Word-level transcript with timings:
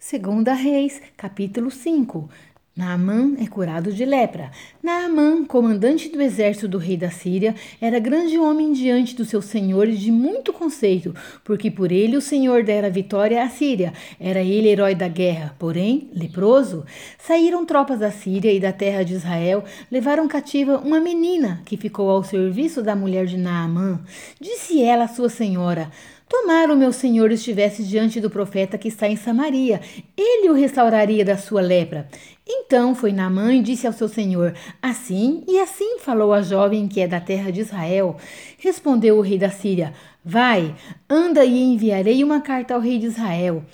Segunda 0.00 0.54
Reis, 0.54 1.02
capítulo 1.16 1.72
5. 1.72 2.30
Naamã 2.74 3.34
é 3.40 3.48
curado 3.48 3.92
de 3.92 4.04
lepra. 4.04 4.52
Naamã, 4.80 5.44
comandante 5.44 6.08
do 6.08 6.22
exército 6.22 6.68
do 6.68 6.78
rei 6.78 6.96
da 6.96 7.10
Síria, 7.10 7.52
era 7.80 7.98
grande 7.98 8.38
homem 8.38 8.72
diante 8.72 9.16
dos 9.16 9.28
seus 9.28 9.46
senhores 9.46 9.98
de 9.98 10.12
muito 10.12 10.52
conceito, 10.52 11.12
porque 11.42 11.68
por 11.68 11.90
ele 11.90 12.16
o 12.16 12.20
Senhor 12.20 12.62
dera 12.62 12.88
vitória 12.88 13.42
à 13.42 13.48
Síria. 13.48 13.92
Era 14.20 14.40
ele 14.40 14.68
herói 14.68 14.94
da 14.94 15.08
guerra, 15.08 15.56
porém 15.58 16.08
leproso. 16.14 16.86
Saíram 17.18 17.66
tropas 17.66 17.98
da 17.98 18.12
Síria 18.12 18.52
e 18.52 18.60
da 18.60 18.72
terra 18.72 19.02
de 19.02 19.14
Israel, 19.14 19.64
levaram 19.90 20.28
cativa 20.28 20.78
uma 20.78 21.00
menina 21.00 21.60
que 21.64 21.76
ficou 21.76 22.08
ao 22.08 22.22
serviço 22.22 22.80
da 22.84 22.94
mulher 22.94 23.26
de 23.26 23.36
Naamã. 23.36 24.00
Disse 24.40 24.80
ela 24.80 25.04
à 25.04 25.08
sua 25.08 25.28
senhora: 25.28 25.90
Tomara 26.28 26.72
o 26.72 26.76
meu 26.76 26.92
senhor 26.92 27.32
estivesse 27.32 27.82
diante 27.82 28.20
do 28.20 28.28
profeta 28.28 28.76
que 28.76 28.88
está 28.88 29.08
em 29.08 29.16
Samaria, 29.16 29.80
ele 30.16 30.50
o 30.50 30.54
restauraria 30.54 31.24
da 31.24 31.38
sua 31.38 31.62
lepra. 31.62 32.06
Então 32.46 32.94
foi 32.94 33.12
Naamã 33.12 33.54
e 33.54 33.62
disse 33.62 33.86
ao 33.86 33.92
seu 33.92 34.08
senhor: 34.08 34.54
Assim 34.82 35.42
e 35.48 35.58
assim 35.58 35.98
falou 35.98 36.32
a 36.32 36.42
jovem 36.42 36.86
que 36.86 37.00
é 37.00 37.08
da 37.08 37.20
terra 37.20 37.50
de 37.50 37.60
Israel. 37.60 38.16
Respondeu 38.58 39.16
o 39.16 39.22
rei 39.22 39.38
da 39.38 39.50
Síria: 39.50 39.94
Vai, 40.24 40.74
anda 41.08 41.44
e 41.44 41.62
enviarei 41.62 42.22
uma 42.22 42.40
carta 42.40 42.74
ao 42.74 42.80
rei 42.80 42.98
de 42.98 43.06
Israel. 43.06 43.64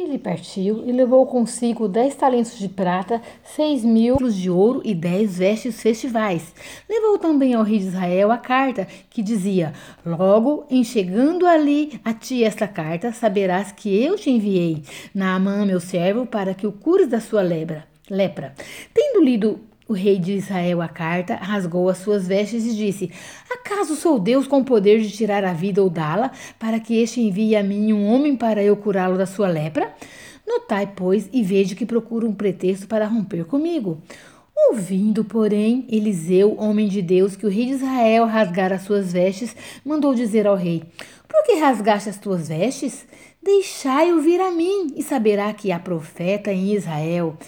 Ele 0.00 0.16
partiu 0.16 0.84
e 0.86 0.92
levou 0.92 1.26
consigo 1.26 1.88
dez 1.88 2.14
talentos 2.14 2.56
de 2.56 2.68
prata, 2.68 3.20
seis 3.42 3.84
mil 3.84 4.16
de 4.16 4.48
ouro 4.48 4.80
e 4.84 4.94
dez 4.94 5.38
vestes 5.38 5.82
festivais. 5.82 6.54
Levou 6.88 7.18
também 7.18 7.54
ao 7.54 7.64
rei 7.64 7.80
de 7.80 7.88
Israel 7.88 8.30
a 8.30 8.38
carta 8.38 8.86
que 9.10 9.24
dizia: 9.24 9.72
Logo, 10.06 10.64
em 10.70 10.84
chegando 10.84 11.44
ali 11.48 12.00
a 12.04 12.14
ti 12.14 12.44
esta 12.44 12.68
carta, 12.68 13.12
saberás 13.12 13.72
que 13.72 13.92
eu 14.00 14.14
te 14.14 14.30
enviei, 14.30 14.84
Naamã, 15.12 15.66
meu 15.66 15.80
servo, 15.80 16.24
para 16.24 16.54
que 16.54 16.66
o 16.66 16.72
cures 16.72 17.08
da 17.08 17.20
sua 17.20 17.42
lepra. 17.42 17.84
lepra. 18.08 18.54
Tendo 18.94 19.20
lido 19.20 19.58
o 19.88 19.94
rei 19.94 20.18
de 20.18 20.32
Israel 20.32 20.82
a 20.82 20.88
carta, 20.88 21.34
rasgou 21.34 21.88
as 21.88 21.98
suas 21.98 22.28
vestes 22.28 22.66
e 22.66 22.76
disse: 22.76 23.10
Acaso 23.50 23.96
sou 23.96 24.20
Deus 24.20 24.46
com 24.46 24.60
o 24.60 24.64
poder 24.64 25.00
de 25.00 25.10
tirar 25.10 25.44
a 25.44 25.54
vida 25.54 25.82
ou 25.82 25.88
dá-la, 25.88 26.30
para 26.58 26.78
que 26.78 27.00
este 27.00 27.22
envie 27.22 27.56
a 27.56 27.62
mim 27.62 27.92
um 27.94 28.06
homem 28.06 28.36
para 28.36 28.62
eu 28.62 28.76
curá-lo 28.76 29.16
da 29.16 29.26
sua 29.26 29.48
lepra? 29.48 29.92
Notai, 30.46 30.92
pois, 30.94 31.28
e 31.32 31.42
vejo 31.42 31.74
que 31.74 31.86
procura 31.86 32.26
um 32.26 32.34
pretexto 32.34 32.86
para 32.86 33.06
romper 33.06 33.46
comigo. 33.46 34.02
Ouvindo, 34.66 35.24
porém, 35.24 35.86
Eliseu, 35.88 36.56
homem 36.58 36.88
de 36.88 37.00
Deus, 37.00 37.36
que 37.36 37.46
o 37.46 37.48
rei 37.48 37.66
de 37.66 37.72
Israel 37.72 38.26
rasgara 38.26 38.74
as 38.74 38.82
suas 38.82 39.12
vestes, 39.12 39.54
mandou 39.84 40.14
dizer 40.14 40.46
ao 40.46 40.56
rei: 40.56 40.82
Por 41.26 41.42
que 41.44 41.54
rasgaste 41.54 42.08
as 42.08 42.18
tuas 42.18 42.48
vestes? 42.48 43.06
Deixai-o 43.42 44.20
vir 44.20 44.40
a 44.40 44.50
mim, 44.50 44.92
e 44.96 45.02
saberá 45.02 45.52
que 45.54 45.70
há 45.70 45.78
profeta 45.78 46.52
em 46.52 46.74
Israel. 46.74 47.38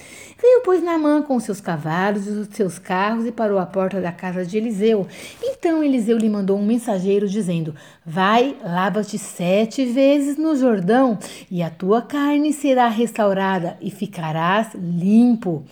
Veio, 0.40 0.62
pois, 0.64 0.82
Naamã 0.82 1.20
com 1.20 1.38
seus 1.38 1.60
cavalos 1.60 2.26
e 2.26 2.30
os 2.30 2.48
seus 2.52 2.78
carros 2.78 3.26
e 3.26 3.32
parou 3.32 3.58
à 3.58 3.66
porta 3.66 4.00
da 4.00 4.10
casa 4.10 4.46
de 4.46 4.56
Eliseu. 4.56 5.06
Então 5.42 5.84
Eliseu 5.84 6.16
lhe 6.16 6.30
mandou 6.30 6.56
um 6.56 6.64
mensageiro, 6.64 7.28
dizendo: 7.28 7.74
Vai, 8.06 8.56
lava-te 8.64 9.18
sete 9.18 9.84
vezes 9.84 10.38
no 10.38 10.56
Jordão, 10.56 11.18
e 11.50 11.62
a 11.62 11.68
tua 11.68 12.00
carne 12.00 12.52
será 12.54 12.88
restaurada, 12.88 13.76
e 13.80 13.90
ficarás 13.90 14.68
limpo. 14.74 15.64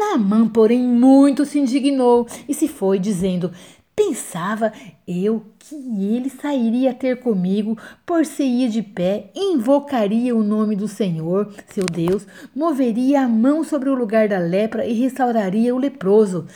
Naamã, 0.00 0.48
porém, 0.48 0.80
muito 0.80 1.44
se 1.44 1.58
indignou 1.58 2.26
e 2.48 2.54
se 2.54 2.66
foi, 2.66 2.98
dizendo: 2.98 3.52
Pensava 3.94 4.72
eu 5.06 5.44
que 5.58 5.74
ele 5.74 6.30
sairia 6.30 6.94
ter 6.94 7.20
comigo, 7.20 7.76
por-se-ia 8.06 8.66
de 8.70 8.82
pé, 8.82 9.30
invocaria 9.36 10.34
o 10.34 10.42
nome 10.42 10.74
do 10.74 10.88
Senhor, 10.88 11.52
seu 11.68 11.84
Deus, 11.84 12.26
moveria 12.56 13.20
a 13.20 13.28
mão 13.28 13.62
sobre 13.62 13.90
o 13.90 13.94
lugar 13.94 14.26
da 14.26 14.38
lepra 14.38 14.86
e 14.86 14.94
restauraria 14.94 15.74
o 15.74 15.78
leproso. 15.78 16.46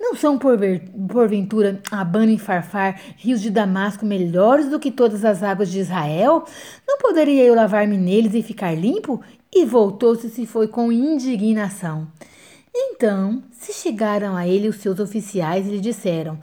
Não 0.00 0.16
são, 0.16 0.38
porventura, 0.38 1.82
Abana 1.90 2.32
e 2.32 2.38
Farfar, 2.38 2.98
rios 3.18 3.42
de 3.42 3.50
Damasco, 3.50 4.06
melhores 4.06 4.70
do 4.70 4.80
que 4.80 4.90
todas 4.90 5.26
as 5.26 5.42
águas 5.42 5.70
de 5.70 5.80
Israel? 5.80 6.46
Não 6.88 6.96
poderia 6.96 7.44
eu 7.44 7.54
lavar-me 7.54 7.98
neles 7.98 8.32
e 8.32 8.42
ficar 8.42 8.74
limpo? 8.74 9.20
E 9.54 9.66
voltou-se 9.66 10.26
e 10.26 10.30
se 10.30 10.46
foi 10.46 10.68
com 10.68 10.90
indignação. 10.90 12.08
Então 12.74 13.42
se 13.52 13.72
chegaram 13.72 14.36
a 14.36 14.46
ele 14.46 14.68
os 14.68 14.76
seus 14.76 14.98
oficiais 14.98 15.66
e 15.66 15.70
lhe 15.70 15.80
disseram: 15.80 16.38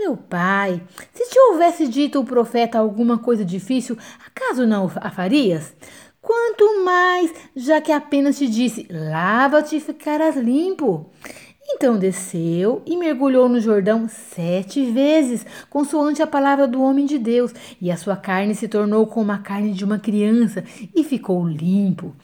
meu 0.00 0.16
pai, 0.16 0.82
se 1.12 1.28
te 1.28 1.38
houvesse 1.38 1.86
dito 1.86 2.20
o 2.20 2.24
profeta 2.24 2.78
alguma 2.78 3.18
coisa 3.18 3.44
difícil, 3.44 3.98
acaso 4.26 4.66
não 4.66 4.90
a 4.96 5.10
farias? 5.10 5.74
Quanto 6.22 6.82
mais, 6.82 7.30
já 7.54 7.82
que 7.82 7.92
apenas 7.92 8.38
te 8.38 8.48
disse: 8.48 8.86
lava-te 8.90 9.76
e 9.76 9.80
ficarás 9.80 10.36
limpo. 10.36 11.10
Então 11.72 11.98
desceu 11.98 12.82
e 12.86 12.96
mergulhou 12.96 13.46
no 13.46 13.60
Jordão 13.60 14.08
sete 14.08 14.90
vezes, 14.90 15.44
consoante 15.68 16.22
a 16.22 16.26
palavra 16.26 16.66
do 16.66 16.82
homem 16.82 17.04
de 17.04 17.18
Deus, 17.18 17.52
e 17.78 17.90
a 17.90 17.96
sua 17.98 18.16
carne 18.16 18.54
se 18.54 18.68
tornou 18.68 19.06
como 19.06 19.30
a 19.32 19.38
carne 19.38 19.72
de 19.72 19.84
uma 19.84 19.98
criança 19.98 20.64
e 20.94 21.04
ficou 21.04 21.46
limpo. 21.46 22.16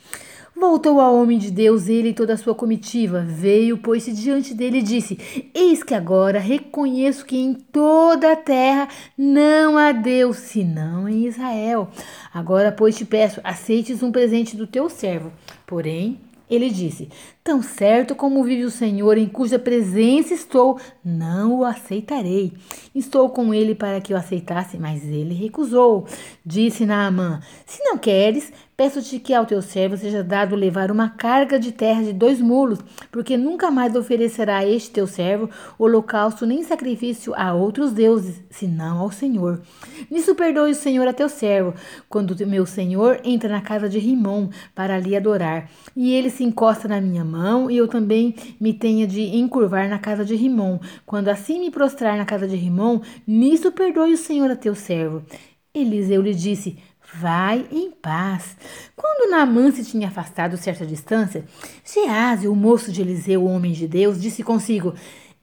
Voltou 0.59 0.99
ao 1.03 1.15
homem 1.15 1.39
de 1.39 1.51
Deus, 1.51 1.87
ele 1.87 2.09
e 2.09 2.15
toda 2.15 2.33
a 2.33 2.37
sua 2.39 2.55
comitiva. 2.55 3.21
Veio, 3.21 3.77
pôs-se 3.77 4.11
diante 4.11 4.55
dele 4.55 4.79
e 4.79 4.83
disse: 4.83 5.51
Eis 5.53 5.83
que 5.83 5.93
agora 5.93 6.39
reconheço 6.39 7.27
que 7.27 7.37
em 7.37 7.53
toda 7.53 8.33
a 8.33 8.37
terra 8.37 8.89
não 9.19 9.77
há 9.77 9.93
Deus, 9.93 10.39
senão 10.39 11.07
em 11.07 11.27
Israel. 11.27 11.91
Agora, 12.33 12.73
pois, 12.73 12.97
te 12.97 13.05
peço, 13.05 13.39
aceites 13.45 14.03
um 14.03 14.11
presente 14.11 14.57
do 14.57 14.67
teu 14.67 14.89
servo. 14.89 15.31
Porém, 15.67 16.19
ele 16.49 16.71
disse: 16.71 17.11
Tão 17.47 17.63
certo 17.63 18.17
como 18.17 18.43
vive 18.43 18.65
o 18.65 18.71
Senhor, 18.73 19.17
em 19.17 19.29
cuja 19.29 19.57
presença 19.57 20.35
estou, 20.35 20.81
não 21.05 21.61
o 21.61 21.65
aceitarei. 21.65 22.53
Estou 22.93 23.31
com 23.31 23.55
ele 23.55 23.73
para 23.73 24.01
que 24.01 24.13
o 24.13 24.17
aceitasse, 24.17 24.77
mas 24.77 25.05
ele 25.05 25.33
recusou. 25.33 26.09
Disse 26.45 26.85
Naamã: 26.85 27.39
Se 27.65 27.81
não 27.85 27.97
queres, 27.99 28.53
Peço-te 28.77 29.19
que 29.19 29.33
ao 29.33 29.47
teu 29.47 29.63
servo 29.63 29.97
seja 29.97 30.23
dado 30.23 30.55
levar 30.55 30.91
uma 30.91 31.09
carga 31.09 31.59
de 31.59 31.73
terra 31.73 32.03
de 32.03 32.13
dois 32.13 32.43
mulos, 32.43 32.79
porque 33.11 33.35
nunca 33.35 33.71
mais 33.71 33.97
oferecerá 33.97 34.59
a 34.59 34.69
este 34.69 34.91
teu 34.91 35.07
servo 35.07 35.49
holocausto 35.79 36.45
nem 36.45 36.63
sacrifício 36.63 37.33
a 37.35 37.55
outros 37.55 37.93
deuses, 37.95 38.39
senão 38.51 38.99
ao 38.99 39.11
Senhor. 39.11 39.63
Nisso 40.11 40.35
perdoe 40.35 40.73
o 40.73 40.75
Senhor 40.75 41.09
a 41.09 41.15
teu 41.15 41.31
servo, 41.31 41.73
quando 42.07 42.37
meu 42.47 42.67
senhor 42.67 43.19
entra 43.25 43.49
na 43.49 43.63
casa 43.63 43.89
de 43.89 43.99
Rimon 43.99 44.51
para 44.75 44.97
ali 44.97 45.17
adorar, 45.17 45.71
e 45.97 46.13
ele 46.13 46.29
se 46.29 46.45
encosta 46.45 46.87
na 46.87 47.01
minha 47.01 47.25
mão, 47.25 47.36
e 47.71 47.77
eu 47.77 47.87
também 47.87 48.35
me 48.61 48.73
tenha 48.73 49.07
de 49.07 49.21
encurvar 49.37 49.89
na 49.89 49.99
casa 49.99 50.25
de 50.25 50.35
Rimon. 50.35 50.79
Quando 51.05 51.29
assim 51.29 51.61
me 51.61 51.71
prostrar 51.71 52.17
na 52.17 52.25
casa 52.25 52.47
de 52.47 52.57
Rimon, 52.57 53.01
nisso 53.27 53.71
perdoe 53.73 54.15
o 54.15 54.19
Senhor 54.19 54.51
a 54.51 54.57
teu 54.57 54.75
servo. 54.75 55.23
Eliseu 55.75 56.23
lhe 56.23 56.35
disse: 56.35 56.79
Vai 57.15 57.67
em 57.71 57.91
paz. 57.91 58.57
Quando 58.97 59.31
Naamã 59.31 59.71
se 59.71 59.85
tinha 59.85 60.09
afastado 60.09 60.57
certa 60.57 60.85
distância, 60.85 61.45
Gease, 61.85 62.49
o 62.49 62.55
moço 62.55 62.91
de 62.91 63.01
Eliseu, 63.01 63.43
o 63.43 63.47
homem 63.47 63.73
de 63.73 63.87
Deus, 63.87 64.21
disse 64.21 64.43
consigo: 64.43 64.95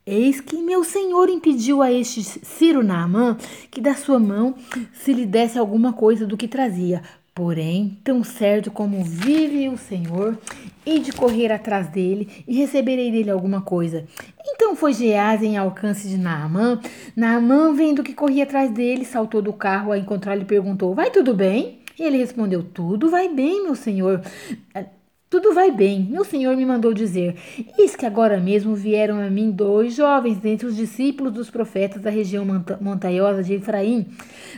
Eis 0.05 0.41
que 0.41 0.57
meu 0.61 0.83
senhor 0.83 1.29
impediu 1.29 1.81
a 1.81 1.91
este 1.91 2.21
Ciro 2.21 2.83
Naamã 2.83 3.37
que 3.71 3.79
da 3.79 3.95
sua 3.95 4.19
mão 4.19 4.55
se 4.93 5.13
lhe 5.13 5.25
desse 5.25 5.57
alguma 5.57 5.93
coisa 5.93 6.27
do 6.27 6.35
que 6.35 6.47
trazia. 6.47 7.01
Porém, 7.35 7.97
tão 8.03 8.23
certo 8.23 8.69
como 8.69 9.03
vive 9.03 9.67
o 9.67 9.75
Senhor, 9.75 10.37
hei 10.85 10.99
de 10.99 11.11
correr 11.11 11.51
atrás 11.51 11.87
dele 11.87 12.43
e 12.47 12.55
receberei 12.55 13.11
dele 13.11 13.31
alguma 13.31 13.59
coisa. 13.59 14.05
Então 14.45 14.75
foi 14.75 14.93
Gease 14.93 15.43
em 15.47 15.57
alcance 15.57 16.07
de 16.07 16.15
Naamã. 16.15 16.79
Naamã, 17.15 17.73
vendo 17.73 18.03
que 18.03 18.13
corria 18.13 18.43
atrás 18.43 18.69
dele, 18.69 19.03
saltou 19.03 19.41
do 19.41 19.51
carro 19.51 19.91
a 19.91 19.97
encontrá-lo 19.97 20.43
e 20.43 20.45
perguntou: 20.45 20.93
Vai 20.93 21.09
tudo 21.09 21.33
bem? 21.33 21.79
E 21.97 22.03
ele 22.03 22.17
respondeu: 22.17 22.61
Tudo 22.61 23.09
vai 23.09 23.27
bem, 23.27 23.63
meu 23.63 23.73
senhor. 23.73 24.21
Tudo 25.33 25.51
vai 25.51 25.71
bem. 25.71 26.03
Meu 26.03 26.23
senhor 26.23 26.55
me 26.55 26.63
mandou 26.63 26.93
dizer: 26.93 27.35
Eis 27.75 27.95
que 27.95 28.05
agora 28.05 28.39
mesmo 28.39 28.75
vieram 28.75 29.19
a 29.19 29.31
mim 29.31 29.49
dois 29.49 29.95
jovens 29.95 30.37
dentre 30.37 30.67
os 30.67 30.75
discípulos 30.75 31.33
dos 31.33 31.49
profetas 31.49 31.99
da 32.03 32.11
região 32.11 32.45
montanhosa 32.79 33.41
de 33.41 33.55
Efraim. 33.55 34.05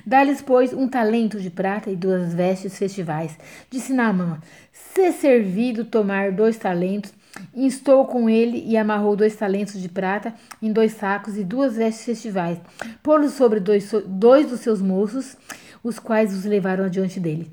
Dá-lhes, 0.05 0.41
pois, 0.41 0.73
um 0.73 0.85
talento 0.85 1.39
de 1.39 1.49
prata 1.49 1.89
e 1.89 1.95
duas 1.95 2.33
vestes 2.33 2.77
festivais. 2.77 3.39
Disse 3.71 3.93
Naamã: 3.93 4.41
Se 4.73 5.13
servido 5.13 5.85
tomar 5.85 6.33
dois 6.33 6.57
talentos, 6.57 7.13
instou 7.55 8.03
com 8.03 8.29
ele 8.29 8.61
e 8.67 8.75
amarrou 8.75 9.15
dois 9.15 9.33
talentos 9.33 9.81
de 9.81 9.87
prata 9.87 10.33
em 10.61 10.73
dois 10.73 10.91
sacos 10.91 11.37
e 11.37 11.45
duas 11.45 11.77
vestes 11.77 12.03
festivais. 12.03 12.59
Pô-los 13.01 13.31
sobre 13.31 13.61
dois, 13.61 13.89
dois 14.05 14.49
dos 14.49 14.59
seus 14.59 14.81
moços, 14.81 15.37
os 15.81 15.99
quais 15.99 16.33
os 16.33 16.43
levaram 16.43 16.83
adiante 16.83 17.17
dele. 17.17 17.49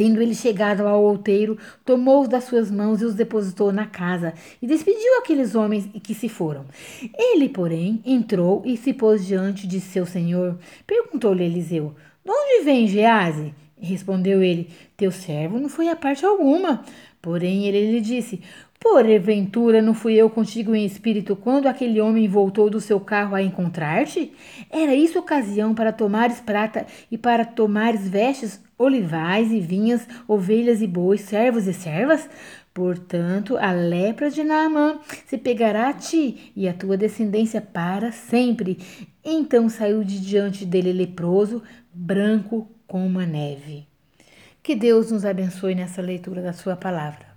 Tendo 0.00 0.22
ele 0.22 0.34
chegado 0.34 0.86
ao 0.86 1.04
outeiro, 1.04 1.58
tomou-os 1.84 2.26
das 2.26 2.44
suas 2.44 2.70
mãos 2.70 3.02
e 3.02 3.04
os 3.04 3.14
depositou 3.14 3.70
na 3.70 3.84
casa, 3.84 4.32
e 4.62 4.66
despediu 4.66 5.18
aqueles 5.18 5.54
homens 5.54 5.90
que 6.02 6.14
se 6.14 6.26
foram. 6.26 6.64
Ele, 7.18 7.50
porém, 7.50 8.00
entrou 8.06 8.62
e 8.64 8.78
se 8.78 8.94
pôs 8.94 9.26
diante 9.26 9.66
de 9.66 9.78
seu 9.78 10.06
senhor. 10.06 10.58
Perguntou-lhe 10.86 11.44
Eliseu: 11.44 11.94
De 12.24 12.30
onde 12.30 12.64
vem 12.64 12.86
Gease? 12.86 13.54
Respondeu 13.78 14.42
ele: 14.42 14.70
Teu 14.96 15.12
servo 15.12 15.60
não 15.60 15.68
foi 15.68 15.90
a 15.90 15.96
parte 15.96 16.24
alguma. 16.24 16.82
Porém, 17.20 17.66
ele 17.66 17.92
lhe 17.92 18.00
disse: 18.00 18.40
Porventura 18.82 19.82
não 19.82 19.92
fui 19.92 20.14
eu 20.14 20.30
contigo 20.30 20.74
em 20.74 20.86
espírito 20.86 21.36
quando 21.36 21.66
aquele 21.66 22.00
homem 22.00 22.26
voltou 22.26 22.70
do 22.70 22.80
seu 22.80 22.98
carro 22.98 23.34
a 23.34 23.42
encontrar-te? 23.42 24.32
Era 24.70 24.94
isso 24.94 25.18
ocasião 25.18 25.74
para 25.74 25.92
tomares 25.92 26.40
prata 26.40 26.86
e 27.10 27.18
para 27.18 27.44
tomares 27.44 28.08
vestes, 28.08 28.58
olivais 28.78 29.52
e 29.52 29.60
vinhas, 29.60 30.08
ovelhas 30.26 30.80
e 30.80 30.86
bois, 30.86 31.20
servos 31.20 31.66
e 31.66 31.74
servas? 31.74 32.26
Portanto, 32.72 33.58
a 33.58 33.70
lepra 33.70 34.30
de 34.30 34.42
Naamã 34.42 34.98
se 35.26 35.36
pegará 35.36 35.90
a 35.90 35.92
ti 35.92 36.50
e 36.56 36.66
a 36.66 36.72
tua 36.72 36.96
descendência 36.96 37.60
para 37.60 38.10
sempre. 38.12 38.78
Então 39.22 39.68
saiu 39.68 40.02
de 40.02 40.18
diante 40.18 40.64
dele 40.64 40.94
leproso, 40.94 41.62
branco 41.92 42.66
como 42.86 43.18
a 43.18 43.26
neve. 43.26 43.86
Que 44.62 44.74
Deus 44.74 45.10
nos 45.10 45.26
abençoe 45.26 45.74
nessa 45.74 46.00
leitura 46.00 46.40
da 46.40 46.54
Sua 46.54 46.76
palavra. 46.76 47.29